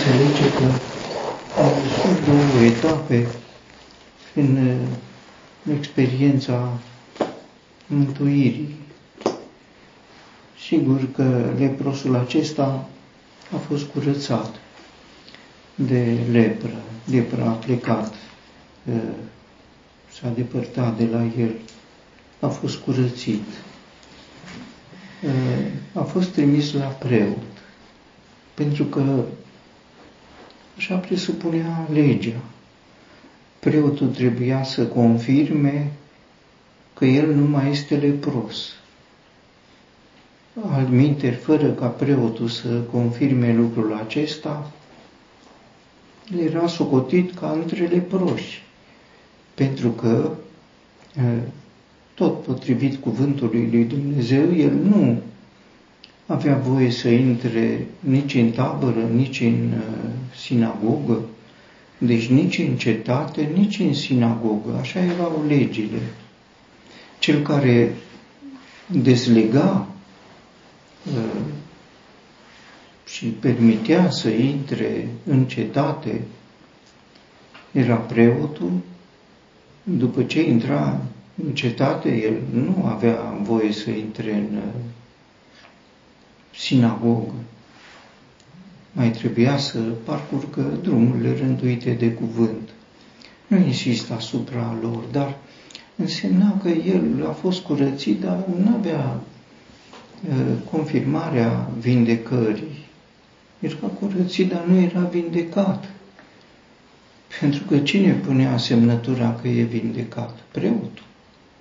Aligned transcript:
înțelege 0.00 0.52
că 0.52 0.64
sunt 2.02 2.24
două 2.26 2.64
etape 2.64 3.26
în 4.34 4.78
experiența 5.78 6.78
mântuirii. 7.86 8.74
Sigur 10.68 11.08
că 11.14 11.52
leprosul 11.58 12.16
acesta 12.16 12.88
a 13.54 13.56
fost 13.56 13.84
curățat 13.84 14.54
de 15.74 16.16
lepră. 16.30 16.82
Lepra 17.04 17.44
a 17.44 17.52
plecat, 17.52 18.14
s-a 20.20 20.28
depărtat 20.34 20.96
de 20.98 21.04
la 21.12 21.22
el, 21.38 21.54
a 22.40 22.48
fost 22.48 22.76
curățit. 22.76 23.44
A 25.92 26.02
fost 26.02 26.28
trimis 26.28 26.72
la 26.72 26.84
preot, 26.84 27.36
pentru 28.54 28.84
că 28.84 29.24
așa 30.80 30.94
presupunea 30.96 31.88
legea. 31.92 32.40
Preotul 33.58 34.06
trebuia 34.06 34.62
să 34.62 34.86
confirme 34.86 35.90
că 36.94 37.04
el 37.04 37.34
nu 37.34 37.46
mai 37.48 37.70
este 37.70 37.96
lepros. 37.96 38.72
Alminteri, 40.70 41.34
fără 41.34 41.70
ca 41.70 41.86
preotul 41.86 42.48
să 42.48 42.68
confirme 42.68 43.54
lucrul 43.54 43.94
acesta, 43.94 44.70
era 46.38 46.66
socotit 46.66 47.34
ca 47.34 47.50
între 47.50 47.86
leproși, 47.86 48.62
pentru 49.54 49.88
că, 49.88 50.30
tot 52.14 52.42
potrivit 52.42 52.96
cuvântului 53.00 53.68
lui 53.70 53.84
Dumnezeu, 53.84 54.56
el 54.56 54.72
nu 54.72 55.22
avea 56.30 56.56
voie 56.56 56.90
să 56.90 57.08
intre 57.08 57.86
nici 58.00 58.34
în 58.34 58.50
tabără, 58.50 59.00
nici 59.14 59.40
în 59.40 59.72
sinagogă, 60.36 61.20
deci 61.98 62.26
nici 62.26 62.58
în 62.58 62.76
cetate, 62.76 63.50
nici 63.54 63.78
în 63.78 63.94
sinagogă. 63.94 64.76
Așa 64.80 65.00
erau 65.00 65.44
legile. 65.48 65.98
Cel 67.18 67.42
care 67.42 67.94
dezlega 68.86 69.86
uh, 71.06 71.40
și 73.06 73.26
permitea 73.26 74.10
să 74.10 74.28
intre 74.28 75.08
în 75.24 75.44
cetate 75.44 76.20
era 77.72 77.96
preotul. 77.96 78.72
După 79.82 80.22
ce 80.22 80.42
intra 80.42 81.00
în 81.46 81.54
cetate, 81.54 82.22
el 82.22 82.34
nu 82.52 82.84
avea 82.86 83.38
voie 83.42 83.72
să 83.72 83.90
intre 83.90 84.34
în 84.34 84.56
uh, 84.56 84.72
sinagogă. 86.56 87.34
Mai 88.92 89.10
trebuia 89.10 89.58
să 89.58 89.78
parcurgă 89.78 90.78
drumurile 90.82 91.36
rânduite 91.38 91.90
de 91.90 92.12
cuvânt. 92.12 92.68
Nu 93.46 93.56
insist 93.56 94.10
asupra 94.10 94.76
lor, 94.82 95.04
dar 95.12 95.36
însemna 95.96 96.58
că 96.62 96.68
el 96.68 97.26
a 97.28 97.32
fost 97.32 97.60
curățit, 97.60 98.20
dar 98.20 98.44
nu 98.62 98.74
avea 98.76 99.20
confirmarea 100.70 101.70
vindecării. 101.78 102.78
Era 103.60 103.74
curățit, 104.00 104.48
dar 104.48 104.64
nu 104.64 104.80
era 104.80 105.00
vindecat. 105.00 105.90
Pentru 107.40 107.62
că 107.64 107.78
cine 107.78 108.12
punea 108.12 108.56
semnătura 108.56 109.38
că 109.42 109.48
e 109.48 109.62
vindecat? 109.62 110.38
Preotul. 110.50 111.04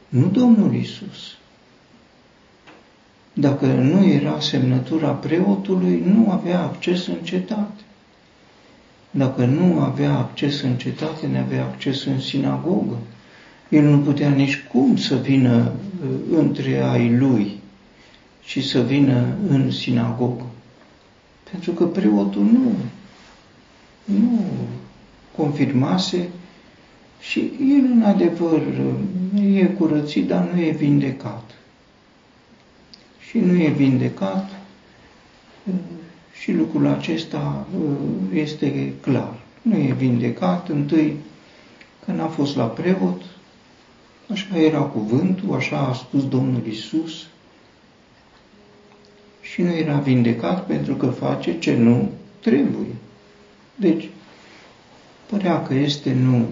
Nu 0.10 0.28
Domnul 0.28 0.76
Isus. 0.76 1.38
Dacă 3.40 3.66
nu 3.66 4.06
era 4.08 4.40
semnătura 4.40 5.10
preotului, 5.10 6.04
nu 6.06 6.32
avea 6.32 6.62
acces 6.62 7.08
în 7.08 7.18
cetate. 7.24 7.82
Dacă 9.12 9.46
nu 9.46 9.80
avea 9.80 10.18
acces 10.18 10.62
în 10.62 10.76
cetate, 10.76 11.28
nu 11.28 11.38
avea 11.38 11.64
acces 11.64 12.06
în 12.06 12.20
sinagogă. 12.20 12.98
El 13.70 13.84
nu 13.84 13.98
putea 13.98 14.30
nici 14.30 14.64
cum 14.72 14.98
să 14.98 15.16
vină 15.16 15.72
uh, 16.04 16.38
între 16.38 16.82
ai 16.82 17.16
lui 17.18 17.58
și 18.44 18.68
să 18.68 18.82
vină 18.82 19.36
în 19.50 19.72
sinagogă. 19.72 20.46
Pentru 21.52 21.72
că 21.72 21.86
preotul 21.86 22.44
nu, 22.44 22.72
nu 24.04 24.44
confirmase 25.36 26.30
și 27.20 27.40
el 27.60 27.92
în 27.94 28.04
adevăr 28.06 28.62
e 29.54 29.66
curățit, 29.66 30.28
dar 30.28 30.50
nu 30.54 30.62
e 30.62 30.72
vindecat. 30.72 31.59
Și 33.30 33.38
nu 33.40 33.62
e 33.62 33.70
vindecat 33.70 34.50
uh, 35.68 35.74
și 36.42 36.52
lucrul 36.52 36.88
acesta 36.88 37.68
uh, 37.80 37.98
este 38.34 38.94
clar. 39.02 39.34
Nu 39.62 39.78
e 39.78 39.94
vindecat, 39.94 40.70
întâi 40.70 41.16
când 42.06 42.20
a 42.20 42.26
fost 42.28 42.56
la 42.56 42.66
preot, 42.66 43.22
Așa 44.32 44.58
era 44.58 44.82
cuvântul, 44.82 45.56
așa 45.56 45.78
a 45.78 45.94
spus 45.94 46.28
Domnul 46.28 46.66
Isus. 46.68 47.28
Și 49.42 49.62
nu 49.62 49.72
era 49.72 49.98
vindecat 49.98 50.66
pentru 50.66 50.96
că 50.96 51.08
face 51.08 51.60
ce 51.60 51.76
nu 51.76 52.12
trebuie. 52.40 52.96
Deci, 53.76 54.10
părea 55.30 55.64
că 55.64 55.74
este, 55.74 56.14
nu 56.14 56.46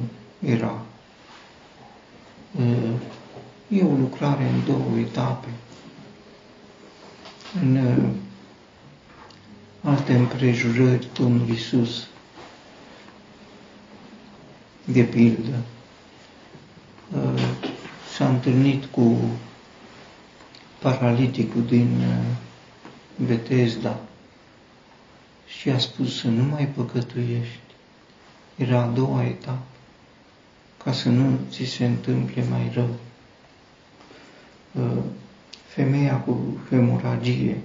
era. 0.45 0.81
E 3.67 3.81
o 3.81 3.95
lucrare 3.99 4.44
în 4.44 4.65
două 4.65 4.99
etape. 4.99 5.47
În 7.61 7.99
alte 9.83 10.13
împrejurări, 10.13 11.07
Domnul 11.13 11.49
Isus, 11.49 12.07
de 14.83 15.03
pildă, 15.03 15.55
s-a 18.15 18.29
întâlnit 18.29 18.85
cu 18.85 19.17
paraliticul 20.79 21.65
din 21.65 22.03
Betesda 23.25 23.99
și 25.47 25.69
a 25.69 25.77
spus 25.77 26.19
să 26.19 26.27
nu 26.27 26.43
mai 26.43 26.67
păcătuiești. 26.67 27.59
Era 28.55 28.81
a 28.81 28.87
doua 28.87 29.23
etapă, 29.25 29.63
ca 30.83 30.91
să 30.91 31.09
nu 31.09 31.39
ți 31.51 31.63
se 31.63 31.85
întâmple 31.85 32.43
mai 32.49 32.71
rău. 32.73 32.95
Femeia 35.77 36.15
cu 36.17 36.57
hemoragie, 36.69 37.57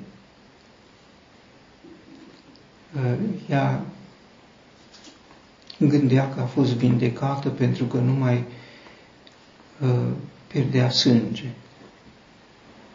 ea 3.49 3.85
gândea 5.79 6.29
că 6.35 6.41
a 6.41 6.45
fost 6.45 6.73
vindecată 6.73 7.49
pentru 7.49 7.85
că 7.85 7.97
nu 7.99 8.13
mai 8.13 8.45
uh, 9.81 10.11
pierdea 10.47 10.91
sânge. 10.91 11.51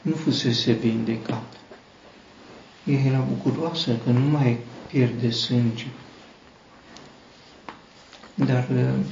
Nu 0.01 0.15
fusese 0.15 0.71
vindecat. 0.71 1.57
Ea 2.85 2.99
era 2.99 3.19
bucuroasă 3.19 3.91
că 4.03 4.09
nu 4.09 4.25
mai 4.29 4.57
pierde 4.87 5.29
sânge. 5.29 5.87
Dar 8.35 8.67
uh, 8.73 9.05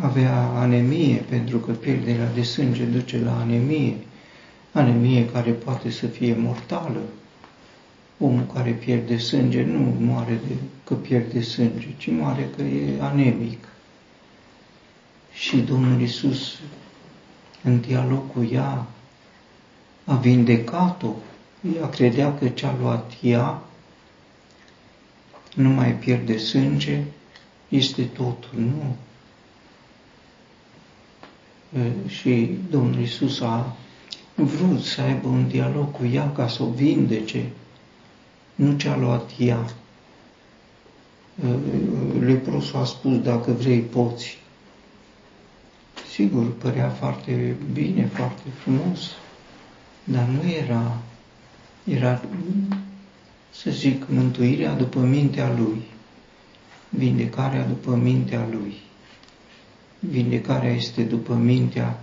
avea 0.00 0.42
anemie, 0.42 1.16
pentru 1.16 1.58
că 1.58 1.72
pierderea 1.72 2.32
de 2.34 2.42
sânge 2.42 2.84
duce 2.84 3.18
la 3.18 3.40
anemie, 3.40 3.96
anemie 4.72 5.26
care 5.26 5.50
poate 5.50 5.90
să 5.90 6.06
fie 6.06 6.34
mortală. 6.38 7.00
Omul 8.18 8.46
care 8.54 8.70
pierde 8.70 9.16
sânge 9.16 9.62
nu 9.62 9.94
moare 9.98 10.40
de 10.48 10.54
că 10.84 10.94
pierde 10.94 11.40
sânge, 11.40 11.86
ci 11.96 12.08
moare 12.10 12.48
că 12.56 12.62
e 12.62 13.00
anemic. 13.00 13.64
Și 15.32 15.56
Domnul 15.56 16.00
Isus, 16.00 16.58
în 17.62 17.80
dialog 17.80 18.22
cu 18.32 18.48
ea, 18.52 18.86
a 20.04 20.14
vindecat-o. 20.14 21.14
Ea 21.76 21.88
credea 21.88 22.34
că 22.34 22.48
ce-a 22.48 22.74
luat 22.80 23.12
ea 23.20 23.62
nu 25.54 25.68
mai 25.68 25.94
pierde 25.94 26.36
sânge, 26.36 27.02
este 27.68 28.02
totul. 28.02 28.50
Nu. 28.58 28.96
Și 32.06 32.50
Domnul 32.70 33.00
Isus 33.00 33.40
a 33.40 33.76
vrut 34.34 34.82
să 34.82 35.00
aibă 35.00 35.28
un 35.28 35.48
dialog 35.48 35.90
cu 35.90 36.04
ea 36.12 36.32
ca 36.32 36.48
să 36.48 36.62
o 36.62 36.66
vindece, 36.70 37.50
nu 38.54 38.76
ce-a 38.76 38.96
luat 38.96 39.30
ea. 39.38 39.70
Leprosul 42.20 42.80
a 42.80 42.84
spus, 42.84 43.18
dacă 43.18 43.50
vrei, 43.52 43.80
poți. 43.80 44.38
Sigur, 46.10 46.52
părea 46.52 46.88
foarte 46.88 47.56
bine, 47.72 48.06
foarte 48.06 48.42
frumos, 48.62 49.10
dar 50.04 50.26
nu 50.26 50.50
era, 50.50 50.98
era, 51.84 52.20
să 53.50 53.70
zic, 53.70 54.08
mântuirea 54.08 54.72
după 54.74 54.98
mintea 55.00 55.54
lui, 55.58 55.82
vindecarea 56.88 57.64
după 57.64 57.94
mintea 57.94 58.48
lui. 58.50 58.74
Vindecarea 60.00 60.70
este 60.70 61.02
după 61.02 61.34
mintea 61.34 62.00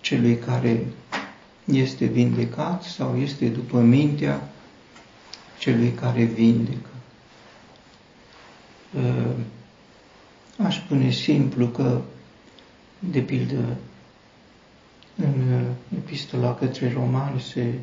celui 0.00 0.38
care 0.38 0.86
este 1.64 2.04
vindecat 2.04 2.82
sau 2.82 3.16
este 3.16 3.48
după 3.48 3.80
mintea 3.80 4.48
celui 5.58 5.90
care 5.92 6.22
vindecă. 6.24 6.88
Uh, 8.96 9.34
aș 10.64 10.76
spune 10.84 11.10
simplu 11.10 11.66
că, 11.66 12.00
de 12.98 13.20
pildă, 13.20 13.76
în 15.16 15.52
uh, 15.52 15.66
epistola 15.96 16.54
către 16.54 16.92
romani 16.92 17.40
se 17.40 17.74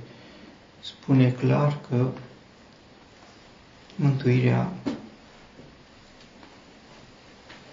spune 0.80 1.32
clar 1.32 1.80
că 1.90 2.12
mântuirea 3.96 4.72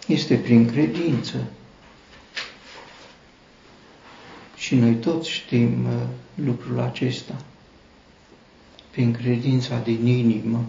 este 0.07 0.35
prin 0.37 0.67
credință. 0.71 1.37
Și 4.57 4.75
noi 4.75 4.95
toți 4.95 5.31
știm 5.31 5.85
uh, 5.85 6.03
lucrul 6.35 6.81
acesta, 6.81 7.35
prin 8.91 9.13
credința 9.13 9.79
din 9.79 10.07
inimă. 10.07 10.65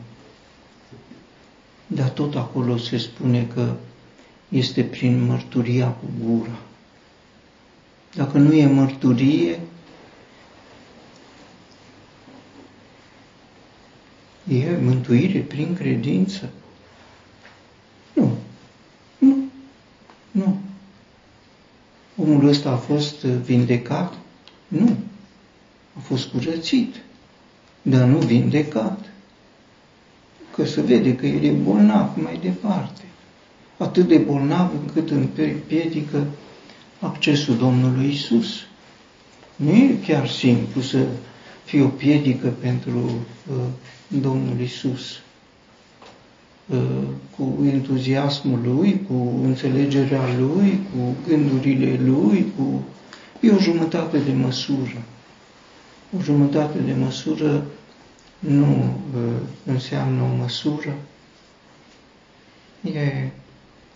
Dar 1.87 2.09
tot 2.09 2.35
acolo 2.35 2.77
se 2.77 2.97
spune 2.97 3.47
că 3.53 3.73
este 4.49 4.83
prin 4.83 5.25
mărturia 5.25 5.87
cu 5.87 6.05
gura. 6.23 6.59
Dacă 8.15 8.37
nu 8.37 8.53
e 8.53 8.65
mărturie, 8.65 9.59
e 14.47 14.77
mântuire 14.81 15.39
prin 15.39 15.75
credință. 15.75 16.49
Omul 22.67 22.79
ăsta 22.79 22.93
a 22.93 22.95
fost 22.95 23.21
vindecat? 23.25 24.13
Nu. 24.67 24.97
A 25.97 25.99
fost 25.99 26.27
curățit, 26.27 26.95
dar 27.81 28.07
nu 28.07 28.17
vindecat. 28.17 28.99
Că 30.55 30.65
se 30.65 30.81
vede 30.81 31.15
că 31.15 31.25
el 31.25 31.43
e 31.43 31.51
bolnav 31.51 32.09
mai 32.15 32.39
departe. 32.43 33.01
Atât 33.77 34.07
de 34.07 34.17
bolnav 34.17 34.71
încât 34.81 35.09
împiedică 35.37 36.25
accesul 36.99 37.57
Domnului 37.57 38.09
Isus. 38.09 38.47
Nu 39.55 39.69
e 39.69 39.97
chiar 40.07 40.27
simplu 40.27 40.81
să 40.81 41.05
fie 41.63 41.81
o 41.81 41.87
piedică 41.87 42.47
pentru 42.47 42.97
uh, 42.97 43.55
Domnul 44.07 44.59
Isus. 44.59 45.19
Uh, 46.67 46.77
cu 47.37 47.65
entuziasmul 47.65 48.59
lui, 48.63 49.01
cu 49.07 49.39
înțelegerea 49.43 50.21
lui, 50.39 50.79
cu 50.91 51.15
gândurile 51.27 51.99
lui, 52.03 52.53
cu... 52.57 52.83
E 53.39 53.51
o 53.51 53.59
jumătate 53.59 54.17
de 54.17 54.31
măsură. 54.31 55.03
O 56.17 56.21
jumătate 56.21 56.77
de 56.77 56.93
măsură 56.93 57.65
nu 58.39 58.95
uh, 59.15 59.33
înseamnă 59.65 60.21
o 60.21 60.35
măsură, 60.35 60.95
e 62.81 63.29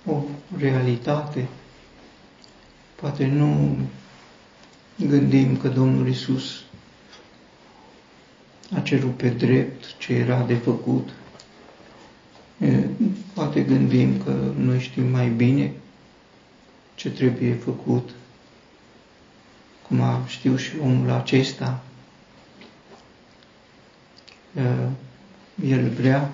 o 0.06 0.21
realitate 0.57 1.47
Poate 3.01 3.25
nu 3.25 3.77
gândim 4.95 5.57
că 5.57 5.67
Domnul 5.67 6.07
Isus 6.07 6.63
a 8.75 8.79
cerut 8.79 9.15
pe 9.15 9.29
drept 9.29 9.97
ce 9.97 10.13
era 10.13 10.44
de 10.44 10.56
făcut. 10.56 11.09
Poate 13.34 13.62
gândim 13.62 14.24
că 14.24 14.31
noi 14.58 14.80
știm 14.80 15.08
mai 15.08 15.30
bine 15.30 15.72
ce 16.96 17.10
trebuie 17.10 17.54
făcut, 17.54 18.10
cum 19.88 20.02
a 20.02 20.24
știu 20.28 20.56
și 20.56 20.72
omul 20.81 21.10
acesta. 21.10 21.84
El 25.66 25.90
vrea, 25.90 26.31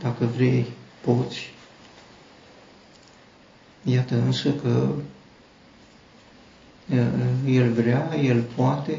dacă 0.00 0.24
vrei, 0.24 0.66
poți. 1.00 1.52
Iată 3.82 4.14
însă 4.14 4.52
că 4.52 4.92
el 7.46 7.72
vrea, 7.72 8.16
el 8.22 8.42
poate, 8.42 8.98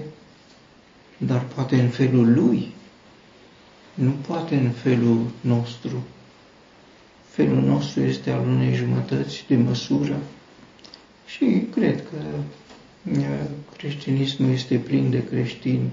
dar 1.17 1.41
poate 1.41 1.81
în 1.81 1.89
felul 1.89 2.33
lui, 2.33 2.73
nu 3.93 4.11
poate 4.27 4.55
în 4.55 4.69
felul 4.69 5.25
nostru. 5.41 6.03
Felul 7.29 7.61
nostru 7.61 8.01
este 8.01 8.31
al 8.31 8.47
unei 8.47 8.73
jumătăți 8.73 9.43
de 9.47 9.55
măsură 9.55 10.17
și 11.25 11.67
cred 11.71 12.03
că 12.09 12.17
creștinismul 13.77 14.51
este 14.51 14.75
plin 14.77 15.09
de 15.09 15.23
creștini 15.27 15.89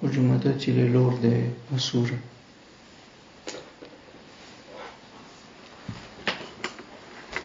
cu 0.00 0.06
jumătățile 0.12 0.88
lor 0.92 1.18
de 1.20 1.42
măsură. 1.70 2.18